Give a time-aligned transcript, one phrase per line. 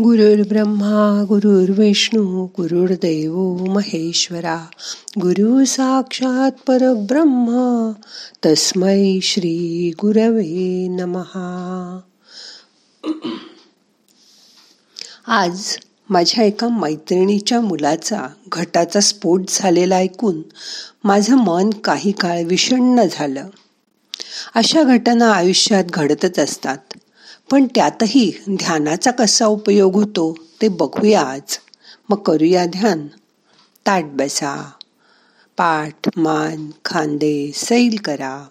[0.00, 4.66] गुरुर्ब्रह्मा गुरुर्विष्णू गुरुर्देव महेश्वरा
[5.20, 7.90] गुरु साक्षात परब्रह्म
[8.46, 12.00] तस्मै श्री गुरवे नमहा
[15.26, 15.76] आज
[16.10, 18.22] माझ्या एका मैत्रिणीच्या मुलाचा
[18.52, 20.42] घटाचा स्फोट झालेला ऐकून
[21.04, 23.48] माझं मन काही काळ विषण्ण झालं.
[24.54, 26.78] अशा घटना आयुष्यात घडतच असतात.
[27.52, 31.58] पण त्यातही ध्यानाचा कसा उपयोग होतो ते बघूया आज.
[32.08, 33.06] मग करूया ध्यान.
[33.86, 34.70] ताट बसा.
[35.56, 38.46] पाठ मान खांदे सैल करा.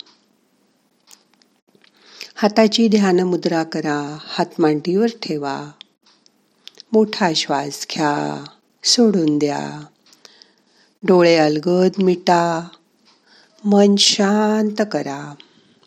[2.35, 4.17] हाताची ध्यान मुद्रा करा.
[4.27, 5.71] हात मांडीवर ठेवा.
[6.91, 8.43] मोठा श्वास घ्या.
[8.83, 9.85] सोडून द्या.
[11.03, 12.67] डोळे अलगद मिटा.
[13.65, 15.35] मन शांत करा.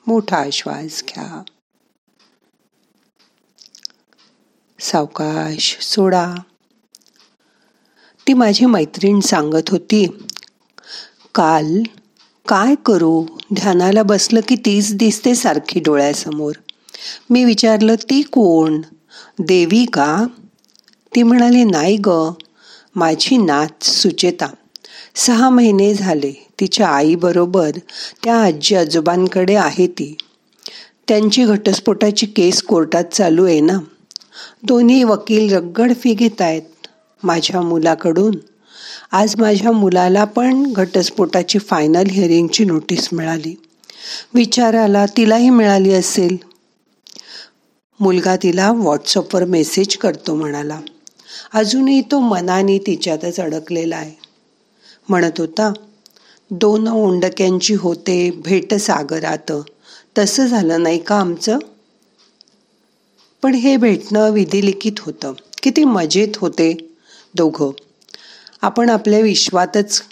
[0.07, 1.43] मोठा श्वास घ्या.
[4.85, 6.35] सावकाश सोडा.
[8.27, 10.07] ती माझी मैत्रीण सांगत होती
[11.35, 11.83] काल
[12.49, 13.27] काय करू?
[13.55, 16.53] ध्यानाला बसलं की तीच दिसते सारखी डोळ्यासमोर.
[17.31, 18.81] मी विचारलं ती कोण?
[19.39, 20.27] देवी का?
[21.15, 22.11] ती म्हणाली नाही ग
[22.95, 24.47] माझी नाच सुचेता.
[25.15, 27.71] सहा महिने झाले तिच्या आईबरोबर
[28.25, 30.17] त्या आजी आजोबांकडे आहे ती.
[31.09, 33.79] त्यांची घटस्फोटाची केस कोर्टात चालू आहे ना?
[34.63, 36.63] दोन्ही वकील रगड फी घेत आहेत
[37.23, 38.35] माझ्या मुलाकडून.
[39.13, 43.55] आज माझ्या मुलाला पण घटस्फोटाची फायनल हिअरिंगची नोटीस मिळाली.
[44.35, 46.37] विचाराला तिलाही मिळाली असेल.
[48.01, 50.81] मुलगा तिला व्हॉट्सअपवर मेसेज करतो म्हणाला.
[51.55, 54.13] अजूनही तो मनाने तिच्यातच अडकलेला आहे.
[55.09, 55.73] म्हणत होता
[56.51, 59.53] दोन ओंडक्यांची होते भेट सागरात.
[60.19, 61.59] तसं झालं नाही का आमचं?
[63.45, 65.33] पण हे भेटणं विधिलिखित होतं.
[65.63, 66.97] किती मजेत होते
[67.35, 67.71] दोघं.
[68.63, 70.03] आपण आपल्या विश्वातच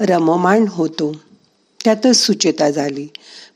[0.00, 1.16] रममाण होतो.
[1.84, 3.08] त्यातच सुचेता झाली.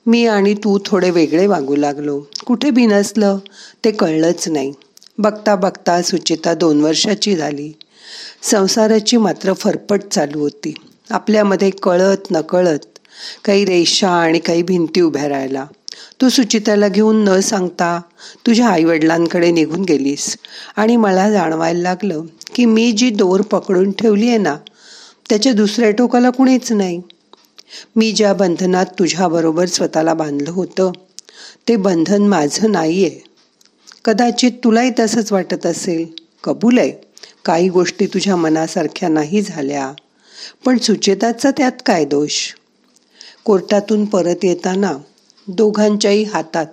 [0.06, 2.22] मी आणि तू थोडे वेगळे वागू लागलो.
[2.46, 3.38] कुठे बिनसलं
[3.84, 4.72] ते कळलंच नाही.
[5.18, 7.72] बघता बघता सुचेता दोन वर्षाची झाली.
[8.42, 10.74] संसाराची मात्र फरफट चालू होती.
[11.10, 12.98] आपल्यामध्ये कळत नकळत
[13.44, 15.66] काही रेषा आणि काही भिंती उभ्या राहिला
[16.20, 18.00] तू सुचिताला घेऊन न सांगता
[18.46, 20.36] तुझ्या आईवडिलांकडे निघून गेलीस.
[20.76, 22.24] आणि मला जाणवायला लागलं
[22.54, 24.56] की मी जी दोर पकडून ठेवली आहे ना
[25.28, 27.00] त्याच्या दुसऱ्या टोकाला कुणीच नाही.
[27.96, 30.90] मी ज्या बंधनात तुझ्याबरोबर स्वतःला बांधलं होतं
[31.68, 33.20] ते बंधन माझं नाही आहे
[34.04, 36.06] कदाचित तुलाही तसंच वाटत असेल.
[36.44, 36.92] कबूल आहे
[37.44, 39.92] काही गोष्टी तुझ्या मनासारख्या नाही झाल्या.
[40.64, 42.36] पण सुचेताचा त्यात काय दोष?
[43.44, 44.92] कोर्टातून परत येताना
[45.48, 46.66] दोघांच्याही हातात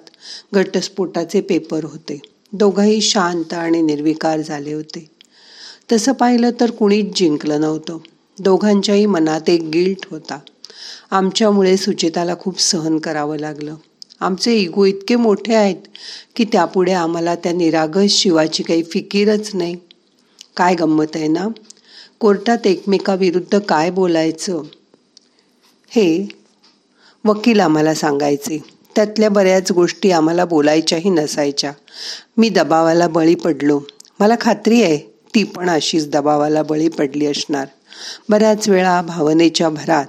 [0.54, 2.22] घटस्फोटाचे पेपर होते.
[2.54, 5.10] दोघंही शांत आणि निर्विकार झाले होते.
[5.92, 7.98] तसं पाहिलं तर कुणीच जिंकलं नव्हतं.
[8.40, 10.40] दोघांच्याही मनात एक गिल्ट होता.
[11.12, 13.76] आमच्यामुळे सुचेताला खूप सहन करावं लागलं.
[14.20, 15.76] आमचे इगो इतके मोठे आहेत
[16.36, 19.76] की त्यापुढे आम्हाला त्या निरागस शिवाची काही फिकीरच नाही.
[20.58, 21.48] काय गंमत आहे ना?
[22.20, 24.62] कोर्टात एकमेकाविरुद्ध काय बोलायचं?
[25.90, 26.39] हे
[27.26, 28.64] वकील आम्हाला सांगायचे.
[28.96, 31.72] त्यातल्या बऱ्याच गोष्टी आम्हाला बोलायच्याही नसायच्या.
[32.38, 33.82] मी दबावाला बळी पडलो.
[34.20, 34.98] मला खात्री आहे
[35.36, 37.68] ती पण अशीच दबावाला बळी पडली असणार.
[38.30, 40.06] बऱ्याच वेळा भावनेच्या भरात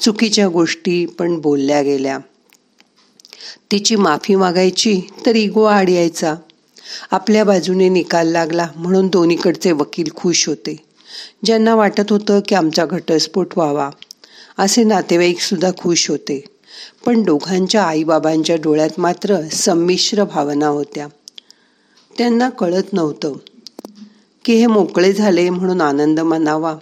[0.00, 2.18] चुकीच्या गोष्टी पण बोलल्या गेल्या.
[3.72, 6.34] तिची माफी मागायची तर इगो आड यायचा
[7.10, 10.76] आपल्या बाजूने निकाल लागला म्हणून दोन्हीकडचे वकील खुश होते.
[11.44, 13.90] ज्यांना वाटत होतं की आमचा घटस्फोट व्हावा.
[14.58, 16.44] असे नातेवाईकसुद्धा खुश होते.
[17.06, 21.08] पण दोघांच्या आईबाबांच्या डोळ्यात मात्र संमिश्र भावना होत्या.
[22.18, 23.32] त्यांना कळत नव्हतं
[24.44, 26.76] की हे मोकळे झाले म्हणून आनंद मानावा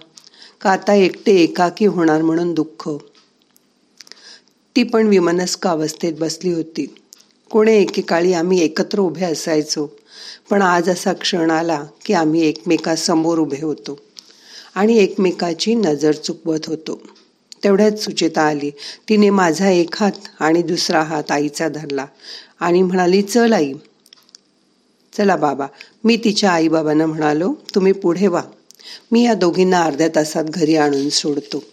[0.61, 2.89] का आता एकटे एकाकी होणार म्हणून दुःख.
[4.75, 6.95] ती पण विमनस्क अवस्थेत बसली होती.
[7.51, 9.87] कोणे एकेकाळी आम्ही एकत्र उभे असायचो
[10.49, 13.99] पण आज असा क्षण आला की आम्ही एकमेकासमोर उभे होतो
[14.75, 17.01] आणि एकमेकाची नजर चुकवत होतो.
[17.63, 18.71] तेवढ्यात सुचेता आली.
[19.09, 22.05] तिने माझा एक हात आणि दुसरा हात आईचा धरला
[22.59, 23.73] आणि म्हणाली चल आई.
[25.17, 25.67] चला बाबा.
[26.03, 28.41] मी तिच्या आईबाबांना म्हणालो तुम्ही पुढे वा.
[29.11, 31.63] मी या दोघींना अर्ध्या तासात घरी आणून सोडतो.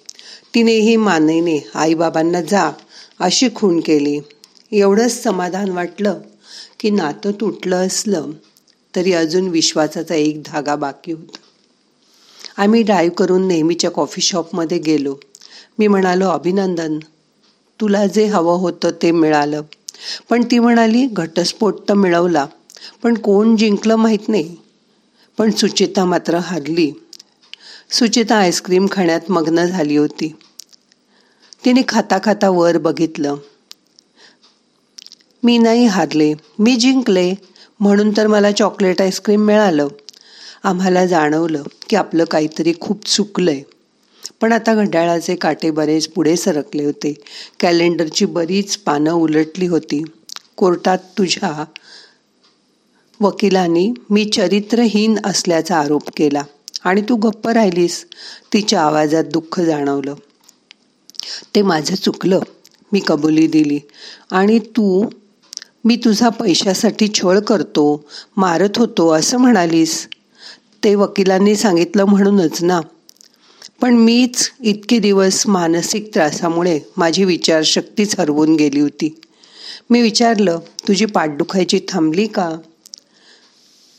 [0.55, 2.71] तिनेही मानेने आईबाबांना जा
[3.21, 4.21] अशी खूण केली.
[4.73, 6.21] एवढंच समाधान वाटलं
[6.81, 8.31] की नातं तुटलं असलं
[8.97, 11.37] तरी अजून विश्वासाचा एक धागा बाकी होता.
[12.63, 15.15] आम्ही ड्राईव्ह करून नेहमीच्या कॉफी शॉपमध्ये गेलो.
[15.79, 16.99] मी म्हणालो अभिनंदन.
[17.81, 19.63] तुला जे हवं होतं ते मिळालं.
[20.29, 22.47] पण ती म्हणाली घटस्फोट तर मिळवला
[23.03, 24.57] पण कोण जिंकलं माहीत नाही.
[25.39, 26.93] पण सुचिता मात्र हरली.
[27.91, 30.35] सुचिता आईस्क्रीम खाण्यात मग्न झाली होती.
[31.65, 33.37] तिने खाता खाता वर बघितलं.
[35.43, 37.35] मी नाही हारले मी जिंकले
[37.81, 39.89] म्हणून तर मला चॉकलेट आईस्क्रीम मिळालं.
[40.65, 43.63] आम्हाला जाणवलं की आपलं काहीतरी खूप चुकलंय.
[44.41, 47.15] पण आता घड्याळाचे काटे बरेच पुढे सरकले होते.
[47.61, 50.05] कॅलेंडरची बरीच पानं उलटली होती.
[50.57, 51.65] कोर्टात तुझ्या
[53.21, 56.43] वकिलांनी मी चरित्रहीन असल्याचा आरोप केला.
[56.85, 58.05] आणि तू गप्प राहिलीस.
[58.53, 60.15] तिच्या आवाजात दुःख जाणवलं.
[61.55, 62.41] ते माझं चुकलं.
[62.93, 63.79] मी कबुली दिली.
[64.31, 65.09] आणि तू
[65.85, 68.05] मी तुझा पैशासाठी छळ करतो
[68.37, 70.09] मारत होतो असं म्हणालीस.
[70.85, 72.81] ते वकिलांनी सांगितलं म्हणूनच ना.
[73.83, 79.21] पण मीच इतके दिवस मानसिक त्रासामुळे माझी विचारशक्तीच हरवून गेली होती.
[79.91, 80.59] मी विचारलं
[80.89, 82.51] तुझी पाठदुखायची थांबली का?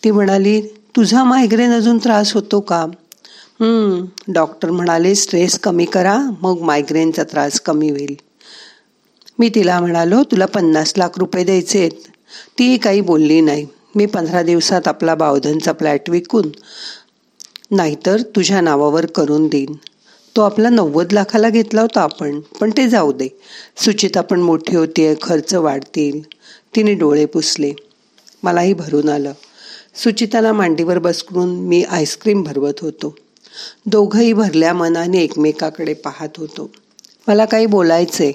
[0.03, 0.61] ती म्हणाली
[0.95, 2.85] तुझा मायग्रेन अजून त्रास होतो का?
[4.27, 8.15] डॉक्टर म्हणाले स्ट्रेस कमी करा मग मायग्रेनचा त्रास कमी होईल.
[9.39, 11.91] मी तिला म्हणालो तुला पन्नास लाख रुपये द्यायचे आहेत.
[12.59, 13.67] ती काही बोलली नाही.
[13.95, 16.49] मी पंधरा दिवसात आपला बावधनचा फ्लॅट विकून
[17.71, 19.73] नाहीतर तुझ्या नावावर करून देईन.
[20.35, 23.27] तो आपला नव्वद लाखाला घेतला होता आपण पण ते जाऊ दे.
[23.77, 26.21] सुचिता पण मोठी होतीये खर्च वाढतील.
[26.75, 27.73] तिने डोळे पुसले.
[28.43, 29.31] मलाही भरून आलं.
[29.95, 33.15] सुचिताला मांडीवर बसकून मी आईस्क्रीम भरवत होतो.
[33.85, 36.71] दोघंही भरल्या मनाने एकमेकाकडे पाहत होतो.
[37.27, 38.31] मला काही बोलायचंय.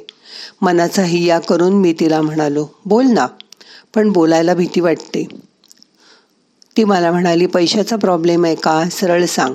[0.63, 3.27] मनाचा हिया करून मी तिला म्हणालो बोल ना.
[3.95, 5.29] पण बोलायला भीती वाटते.
[6.77, 8.89] ती मला म्हणाली पैशाचा प्रॉब्लेम आहे का?
[8.93, 9.55] सरळ सांग.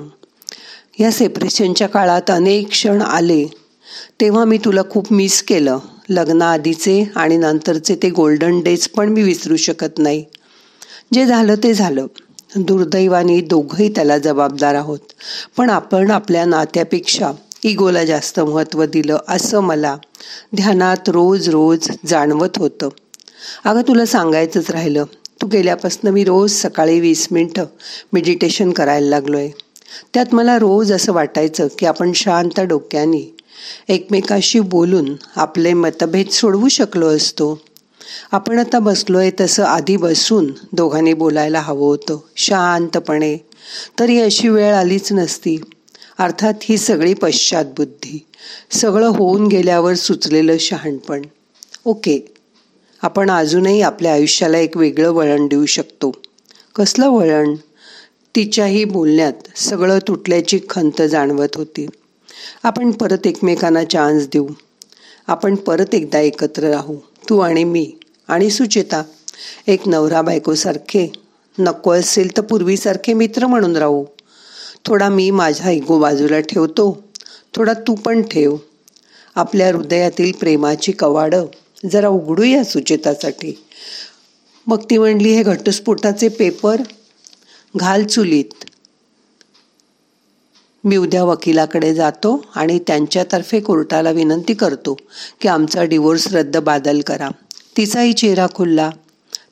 [0.98, 3.46] या सेपरेशनच्या काळात अनेक क्षण आले.
[4.20, 5.78] तेव्हा मी तुला खूप मिस केलं.
[6.08, 10.24] लग्नाआधीचे आणि नंतरचे ते गोल्डन डेज पण मी विसरू शकत नाही.
[11.14, 12.06] जे झालं ते झालं.
[12.56, 14.98] दुर्दैवाने दोघंही त्याला जबाबदार आहोत.
[15.56, 17.30] पण आपण आपल्या नात्यापेक्षा
[17.62, 19.96] इगोला जास्त महत्त्व दिलं असं मला
[20.56, 22.88] ध्यानात रोज रोज जाणवत होतं.
[23.64, 25.04] अगं तुला सांगायचंच राहिलं.
[25.42, 27.64] तू गेल्यापासून मी रोज सकाळी वीस मिनटं
[28.12, 29.50] मेडिटेशन करायला लागलो आहे
[30.14, 33.36] त्यात मला रोज असं वाटायचं की आपण शांत डोक्याने
[33.88, 37.60] एकमेकाशी बोलून आपले मतभेद सोडवू शकलो असतो.
[38.32, 43.36] आपण आता बसलो आहे तसं आधी बसून दोघांनी बोलायला हवं होतं शांतपणे.
[43.98, 45.60] तरी अशी वेळ आलीच नसती.
[46.18, 48.26] अर्थात ही सगळी पश्चातबुद्धी
[48.70, 51.22] सगळं होऊन गेल्यावर सुचलेलं शहाणपण.
[51.84, 52.34] ओके.
[53.02, 56.12] आपण अजूनही आपल्या आयुष्याला एक वेगळं वळण देऊ शकतो.
[56.76, 57.54] कसलं वळण?
[58.36, 61.86] तिच्याही बोलण्यात सगळं तुटल्याची खंत जाणवत होती.
[62.62, 64.48] आपण परत एकमेकांना चान्स देऊ.
[65.26, 66.96] आपण परत एकदा एकत्र राहू.
[67.28, 67.92] तू आणि मी.
[68.28, 69.02] आणि सुचेता
[69.66, 71.12] एक नवरा बायकोसारखे
[71.58, 74.04] नको असेल तर पूर्वीसारखे मित्र म्हणून राहू.
[74.86, 77.04] थोडा मी माझा इगो बाजूला ठेवतो.
[77.56, 78.56] थोडा तू पण ठेव.
[79.34, 81.46] आपल्या हृदयातील प्रेमाची कवाडं
[81.92, 83.64] जरा उघडूया सुचेतासाठी.
[84.66, 86.80] मग ती म्हणली हे घटस्फोटाचे पेपर
[87.76, 88.64] घाल चुलीत.
[90.84, 94.96] मी उद्या वकिलाकडे जातो आणि त्यांच्यातर्फे कोर्टाला विनंती करतो
[95.40, 97.28] की आमचा डिवोर्स रद्द बादल करा.
[97.76, 98.90] तिचाही चेहरा खुलला.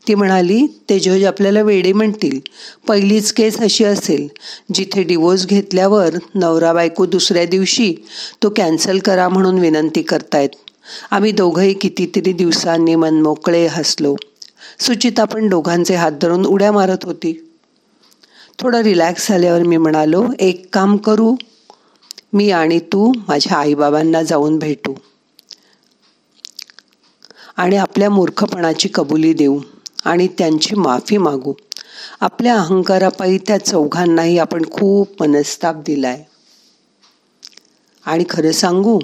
[0.08, 2.40] ती म्हणाली ते जज आपल्याला वेडे म्हणतील.
[2.88, 4.28] पहिलीच केस अशी असेल
[4.74, 7.94] जिथे डिवोर्स घेतल्यावर नवरा बायको दुसऱ्या दिवशी
[8.42, 10.48] तो कॅन्सल करा म्हणून विनंती करतायत.
[11.10, 14.16] आम्ही दोघंही कितीतरी दिवसांनी मनमोकळे हसलो.
[14.80, 17.52] सुचिता पण दोघांचे हात धरून उड्या मारत होती.
[18.58, 21.36] थोडं रिलॅक्स झाल्यावर मी म्हणालो एक काम करू.
[22.32, 24.94] मी आणि तू माझ्या आईबाबांना जाऊन भेटू.
[27.56, 29.60] आणि आपल्या मूर्खपणाची कबुली देऊ.
[30.04, 31.52] आणि त्यांची माफी मागू.
[32.20, 36.24] आपल्या अहंकारापायी त्या चौघांनाही आपण खूप मनस्ताप दिलाय.
[38.06, 38.98] आणि खरं सांगू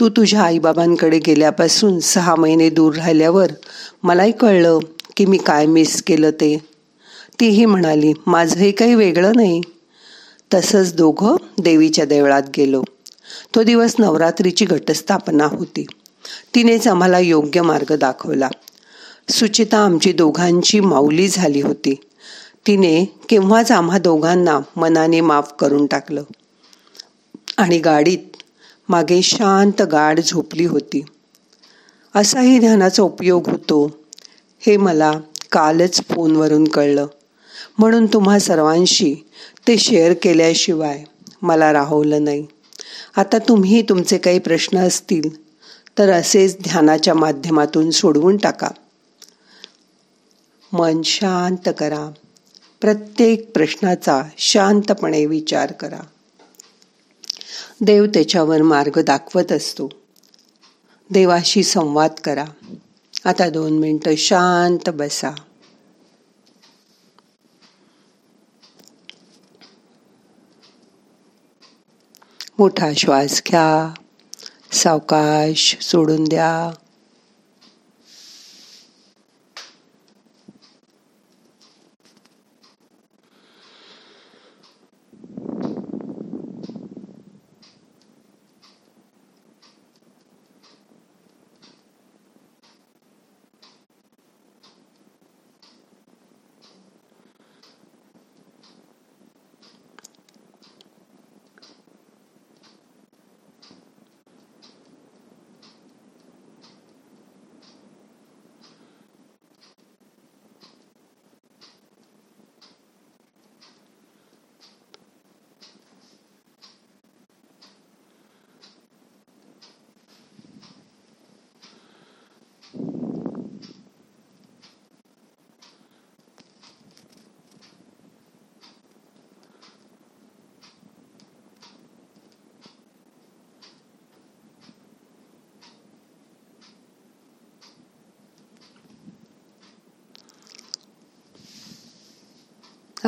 [0.00, 3.52] तू तुझ्या आईबाबांकडे गेल्यापासून सहा महिने दूर राहिल्यावर
[4.02, 4.78] मलाही कळलं
[5.16, 6.58] की मी काय मिस केलं ते.
[7.40, 9.60] तीही म्हणाली माझंही काही वेगळं नाही.
[10.54, 12.82] तसंच दोघं देवीच्या देवळात गेलो.
[13.54, 15.86] तो दिवस नवरात्रीची घटस्थापना होती.
[16.54, 18.48] तिनेच आम्हाला योग्य मार्ग दाखवला.
[19.28, 21.94] सुचिता आमची दोघांची माऊली झाली होती.
[22.66, 26.22] तिने केव्हाच आम्हा दोघांना मनाने माफ करून टाकलं.
[27.56, 28.37] आणि गाडीत
[28.88, 31.04] मागे शांत गाढ झोपली होती.
[32.14, 33.96] असाही ध्यानाचा उपयोग होतो
[34.58, 35.12] हे मला
[35.52, 37.06] कालच फोनवरून कळलं.
[37.78, 39.14] म्हणून तुम्हा सर्वांशी
[39.68, 41.04] ते शेअर केल्याशिवाय
[41.42, 42.46] मला राहवलं नाही.
[43.16, 45.42] आता तुम्ही तुमचे काही प्रश्न असतील
[45.98, 48.68] तर असेच ध्यानाच्या माध्यमातून सोडवून टाका.
[50.72, 52.10] मन शांत करा.
[52.80, 56.00] प्रत्येक प्रश्नाचा शांतपणे विचार करा.
[57.80, 59.88] देव त्याच्यावर मार्ग दाखवत असतो.
[61.10, 62.44] देवाशी संवाद करा.
[63.24, 65.30] आता दोन मिनटं शांत बसा.
[72.58, 73.94] मोठा श्वास घ्या.
[74.72, 76.74] सावकाश सोडून द्या.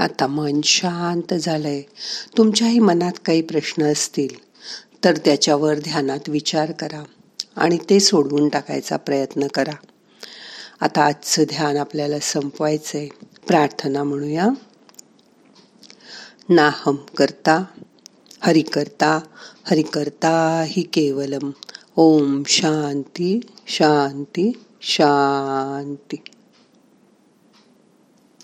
[0.01, 1.83] आता मन शांत झालंय.
[2.37, 4.35] तुमच्याही मनात काही प्रश्न असतील
[5.05, 7.05] तर त्याच्यावर ध्यानात विचार करा
[7.57, 9.77] आणि ते सोडवून टाकायचा प्रयत्न करा.
[10.81, 13.09] आता आजचं ध्यान आपल्याला संपवायचंय.
[13.49, 14.47] प्रार्थना म्हणूया.
[16.49, 17.65] नाहम करता
[18.41, 19.21] हरि करता
[19.65, 21.51] हरि करता हि केवलम.
[21.97, 24.53] ओम शांती शांती
[24.83, 26.17] शांती.